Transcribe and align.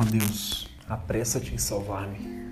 Ó 0.00 0.04
Deus, 0.04 0.66
apressa-te 0.88 1.54
em 1.54 1.58
salvar-me. 1.58 2.48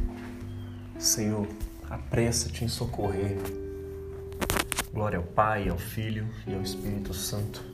Senhor, 0.98 1.48
apressa-te 1.88 2.62
em 2.62 2.68
socorrer. 2.68 3.38
Glória 4.93 5.16
ao 5.16 5.24
Pai, 5.24 5.66
ao 5.71 5.79
Filho 5.79 6.29
e 6.46 6.54
ao 6.54 6.61
Espírito 6.61 7.14
Santo, 7.14 7.64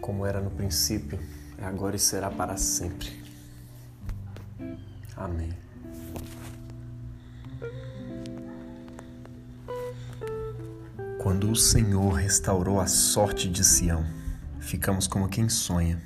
como 0.00 0.24
era 0.24 0.40
no 0.40 0.50
princípio, 0.50 1.20
agora 1.60 1.96
e 1.96 1.98
será 1.98 2.30
para 2.30 2.56
sempre. 2.56 3.12
Amém. 5.14 5.52
Quando 11.22 11.50
o 11.50 11.56
Senhor 11.56 12.12
restaurou 12.12 12.80
a 12.80 12.86
sorte 12.86 13.50
de 13.50 13.62
Sião, 13.62 14.02
ficamos 14.58 15.06
como 15.06 15.28
quem 15.28 15.46
sonha. 15.46 16.00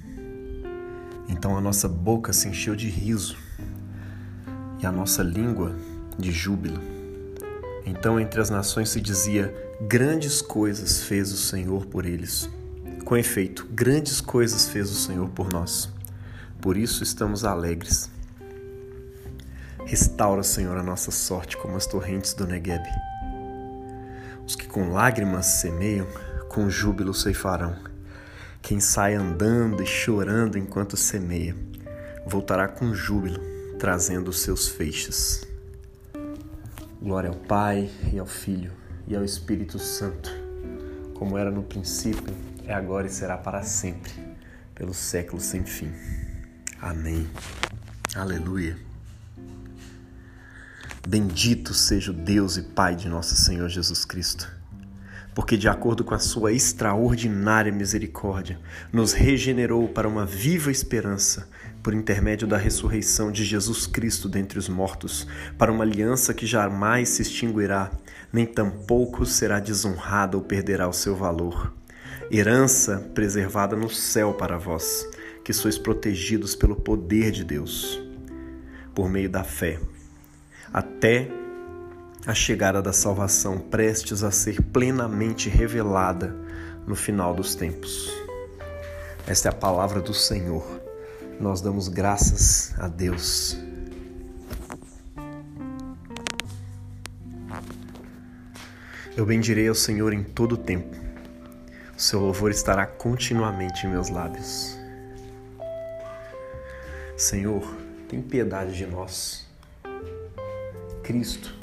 Então 1.32 1.56
a 1.56 1.60
nossa 1.62 1.88
boca 1.88 2.30
se 2.30 2.46
encheu 2.46 2.76
de 2.76 2.90
riso 2.90 3.38
e 4.78 4.84
a 4.86 4.92
nossa 4.92 5.22
língua 5.22 5.74
de 6.18 6.30
júbilo. 6.30 6.78
Então 7.86 8.20
entre 8.20 8.38
as 8.38 8.50
nações 8.50 8.90
se 8.90 9.00
dizia: 9.00 9.52
Grandes 9.80 10.42
coisas 10.42 11.02
fez 11.02 11.32
o 11.32 11.36
Senhor 11.38 11.86
por 11.86 12.04
eles. 12.04 12.50
Com 13.06 13.16
efeito, 13.16 13.66
grandes 13.72 14.20
coisas 14.20 14.68
fez 14.68 14.90
o 14.90 14.94
Senhor 14.94 15.30
por 15.30 15.50
nós. 15.50 15.88
Por 16.60 16.76
isso 16.76 17.02
estamos 17.02 17.46
alegres. 17.46 18.10
Restaura, 19.86 20.42
Senhor, 20.42 20.76
a 20.76 20.82
nossa 20.82 21.10
sorte 21.10 21.56
como 21.56 21.76
as 21.76 21.86
torrentes 21.86 22.34
do 22.34 22.46
Negueb. 22.46 22.84
Os 24.46 24.54
que 24.54 24.66
com 24.66 24.92
lágrimas 24.92 25.46
semeiam, 25.46 26.06
com 26.50 26.68
júbilo 26.68 27.14
ceifarão. 27.14 27.91
Quem 28.62 28.78
sai 28.78 29.14
andando 29.14 29.82
e 29.82 29.86
chorando 29.86 30.56
enquanto 30.56 30.96
semeia, 30.96 31.56
voltará 32.24 32.68
com 32.68 32.94
júbilo, 32.94 33.40
trazendo 33.76 34.28
os 34.28 34.40
seus 34.40 34.68
feixes. 34.68 35.44
Glória 37.02 37.28
ao 37.28 37.34
Pai 37.34 37.90
e 38.12 38.20
ao 38.20 38.24
Filho 38.24 38.70
e 39.08 39.16
ao 39.16 39.24
Espírito 39.24 39.80
Santo, 39.80 40.30
como 41.14 41.36
era 41.36 41.50
no 41.50 41.64
princípio, 41.64 42.32
é 42.64 42.72
agora 42.72 43.08
e 43.08 43.10
será 43.10 43.36
para 43.36 43.62
sempre, 43.64 44.12
pelos 44.76 44.96
séculos 44.96 45.42
sem 45.42 45.64
fim. 45.64 45.92
Amém. 46.80 47.28
Aleluia. 48.14 48.78
Bendito 51.06 51.74
seja 51.74 52.12
o 52.12 52.14
Deus 52.14 52.56
e 52.56 52.62
Pai 52.62 52.94
de 52.94 53.08
nosso 53.08 53.34
Senhor 53.34 53.68
Jesus 53.68 54.04
Cristo, 54.04 54.48
porque, 55.34 55.56
de 55.56 55.68
acordo 55.68 56.04
com 56.04 56.14
a 56.14 56.18
Sua 56.18 56.52
extraordinária 56.52 57.72
misericórdia, 57.72 58.58
nos 58.92 59.12
regenerou 59.12 59.88
para 59.88 60.08
uma 60.08 60.26
viva 60.26 60.70
esperança 60.70 61.48
por 61.82 61.94
intermédio 61.94 62.46
da 62.46 62.56
ressurreição 62.56 63.32
de 63.32 63.44
Jesus 63.44 63.86
Cristo 63.86 64.28
dentre 64.28 64.58
os 64.58 64.68
mortos, 64.68 65.26
para 65.58 65.72
uma 65.72 65.84
aliança 65.84 66.32
que 66.32 66.46
jamais 66.46 67.08
se 67.08 67.22
extinguirá, 67.22 67.90
nem 68.32 68.46
tampouco 68.46 69.26
será 69.26 69.58
desonrada 69.58 70.36
ou 70.36 70.42
perderá 70.42 70.88
o 70.88 70.92
seu 70.92 71.16
valor. 71.16 71.72
Herança 72.30 72.98
preservada 73.14 73.74
no 73.74 73.90
céu 73.90 74.34
para 74.34 74.58
vós, 74.58 75.06
que 75.44 75.52
sois 75.52 75.76
protegidos 75.76 76.54
pelo 76.54 76.76
poder 76.76 77.32
de 77.32 77.42
Deus, 77.42 78.00
por 78.94 79.10
meio 79.10 79.28
da 79.28 79.42
fé 79.42 79.78
até 80.72 81.28
a 82.24 82.34
chegada 82.34 82.80
da 82.80 82.92
salvação 82.92 83.58
prestes 83.58 84.22
a 84.22 84.30
ser 84.30 84.62
plenamente 84.62 85.48
revelada 85.48 86.34
no 86.86 86.94
final 86.94 87.34
dos 87.34 87.54
tempos. 87.56 88.12
Esta 89.26 89.48
é 89.48 89.50
a 89.50 89.54
palavra 89.54 90.00
do 90.00 90.14
Senhor. 90.14 90.64
Nós 91.40 91.60
damos 91.60 91.88
graças 91.88 92.72
a 92.78 92.86
Deus. 92.86 93.56
Eu 99.16 99.26
bendirei 99.26 99.68
ao 99.68 99.74
Senhor 99.74 100.12
em 100.12 100.22
todo 100.22 100.52
o 100.52 100.56
tempo. 100.56 100.96
O 101.96 102.00
seu 102.00 102.20
louvor 102.20 102.50
estará 102.50 102.86
continuamente 102.86 103.84
em 103.84 103.90
meus 103.90 104.08
lábios. 104.08 104.78
Senhor, 107.16 107.62
tem 108.08 108.22
piedade 108.22 108.76
de 108.76 108.86
nós. 108.86 109.46
Cristo, 111.02 111.61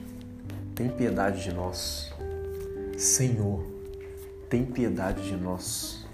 tem 0.79 0.87
piedade 0.87 1.43
de 1.43 1.53
nós. 1.53 2.09
Senhor, 2.97 3.67
tem 4.49 4.63
piedade 4.63 5.27
de 5.27 5.35
nós. 5.35 6.07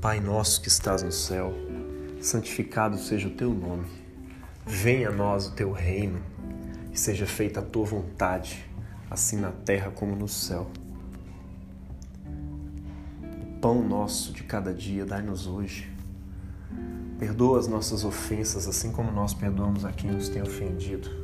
Pai 0.00 0.18
nosso 0.18 0.60
que 0.60 0.66
estás 0.66 1.00
no 1.00 1.12
céu, 1.12 1.54
santificado 2.20 2.98
seja 2.98 3.28
o 3.28 3.30
teu 3.30 3.54
nome. 3.54 3.86
Venha 4.66 5.10
a 5.10 5.12
nós 5.12 5.46
o 5.46 5.52
teu 5.52 5.70
reino 5.70 6.20
e 6.92 6.98
seja 6.98 7.24
feita 7.24 7.60
a 7.60 7.62
tua 7.62 7.84
vontade, 7.84 8.68
assim 9.08 9.36
na 9.36 9.52
terra 9.52 9.92
como 9.92 10.16
no 10.16 10.26
céu. 10.26 10.68
O 13.44 13.60
pão 13.60 13.80
nosso 13.80 14.32
de 14.32 14.42
cada 14.42 14.74
dia 14.74 15.06
dai-nos 15.06 15.46
hoje. 15.46 15.88
Perdoa 17.16 17.60
as 17.60 17.68
nossas 17.68 18.04
ofensas, 18.04 18.66
assim 18.66 18.90
como 18.90 19.12
nós 19.12 19.32
perdoamos 19.32 19.84
a 19.84 19.92
quem 19.92 20.10
nos 20.10 20.28
tem 20.28 20.42
ofendido 20.42 21.21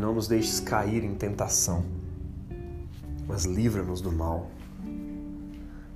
não 0.00 0.14
nos 0.14 0.26
deixes 0.26 0.58
cair 0.58 1.04
em 1.04 1.14
tentação, 1.14 1.84
mas 3.28 3.44
livra-nos 3.44 4.00
do 4.00 4.10
mal, 4.10 4.50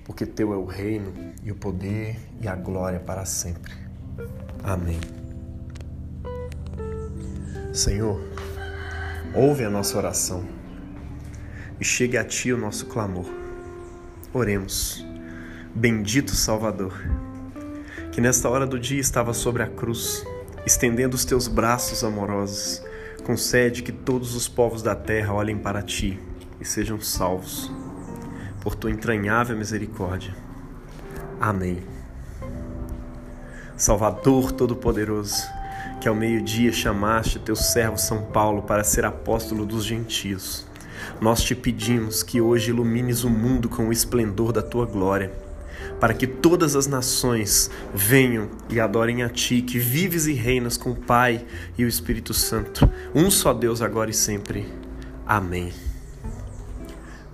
porque 0.05 0.27
Teu 0.27 0.53
é 0.53 0.57
o 0.57 0.67
reino 0.67 1.13
e 1.43 1.51
o 1.51 1.55
poder 1.55 2.17
e 2.41 2.47
a 2.47 2.55
glória 2.55 3.01
para 3.01 3.25
sempre. 3.25 3.73
Amém. 4.63 5.01
Senhor, 7.73 8.21
ouve 9.35 9.65
a 9.65 9.71
nossa 9.71 9.97
oração 9.97 10.45
e 11.81 11.85
chegue 11.85 12.19
a 12.19 12.25
Ti 12.25 12.53
o 12.53 12.59
nosso 12.59 12.87
clamor. 12.87 13.27
Oremos. 14.35 15.05
Bendito 15.75 16.37
Salvador, 16.37 16.95
que 18.13 18.21
nesta 18.21 18.49
hora 18.49 18.65
do 18.67 18.79
dia 18.79 19.01
estava 19.01 19.33
sobre 19.33 19.63
a 19.63 19.67
cruz, 19.67 20.25
estendendo 20.65 21.17
os 21.17 21.25
teus 21.25 21.49
braços 21.49 22.05
amorosos 22.05 22.81
Concede 23.25 23.83
que 23.83 23.91
todos 23.91 24.35
os 24.35 24.47
povos 24.47 24.83
da 24.83 24.95
terra 24.95 25.33
olhem 25.33 25.57
para 25.57 25.81
ti 25.81 26.21
e 26.61 26.65
sejam 26.65 27.01
salvos, 27.01 27.73
por 28.61 28.75
tua 28.75 28.91
entranhável 28.91 29.57
misericórdia. 29.57 30.35
Amém. 31.41 31.83
Salvador 33.79 34.53
Todo-Poderoso, 34.53 35.43
que 36.03 36.09
ao 36.09 36.15
meio-dia 36.15 36.71
chamaste 36.71 37.39
teu 37.39 37.57
servo 37.57 37.97
São 37.97 38.23
Paulo 38.25 38.63
para 38.63 38.85
ser 38.85 39.07
apóstolo 39.07 39.65
dos 39.65 39.87
gentios, 39.87 40.67
nós 41.19 41.43
te 41.43 41.55
pedimos 41.55 42.23
que 42.23 42.43
hoje 42.43 42.71
ilumines 42.71 43.25
o 43.25 43.31
mundo 43.31 43.71
com 43.71 43.89
o 43.89 43.93
esplendor 43.93 44.53
da 44.53 44.63
tua 44.63 44.85
glória 44.85 45.44
para 46.01 46.15
que 46.15 46.27
todas 46.27 46.77
as 46.77 46.87
nações 46.87 47.71
venham 47.95 48.51
e 48.69 48.81
adorem 48.81 49.23
a 49.23 49.29
Ti, 49.29 49.63
que 49.63 49.79
vives 49.79 50.27
e 50.27 50.33
reinas 50.33 50.77
com 50.77 50.91
o 50.91 50.97
Pai 50.97 51.45
e 51.79 51.85
o 51.85 51.89
Espírito 51.89 52.35
Santo, 52.35 52.89
um 53.15 53.31
só 53.31 53.53
Deus 53.53 53.81
agora 53.81 54.11
e 54.11 54.15
sempre. 54.15 54.67
Amém. 55.27 55.73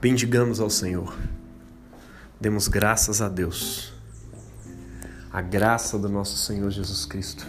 Bendigamos 0.01 0.61
ao 0.61 0.71
Senhor. 0.71 1.17
Demos 2.41 2.69
graças 2.69 3.21
a 3.21 3.29
Deus. 3.29 3.93
A 5.33 5.41
graça 5.41 5.99
do 5.99 6.09
nosso 6.09 6.37
Senhor 6.37 6.71
Jesus 6.71 7.05
Cristo 7.05 7.47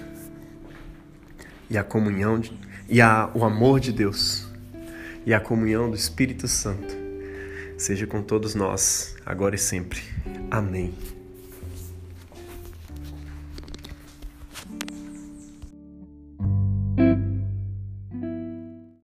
e 1.70 1.78
a 1.78 1.84
comunhão 1.84 2.40
de, 2.40 2.52
e 2.88 3.02
a, 3.02 3.32
o 3.34 3.44
amor 3.46 3.80
de 3.80 3.92
Deus 3.92 4.46
e 5.26 5.34
a 5.34 5.40
comunhão 5.40 5.90
do 5.90 5.96
Espírito 5.96 6.48
Santo 6.48 7.01
seja 7.82 8.06
com 8.06 8.22
todos 8.22 8.54
nós, 8.54 9.16
agora 9.26 9.56
e 9.56 9.60
sempre. 9.60 10.02
Amém. 10.50 10.94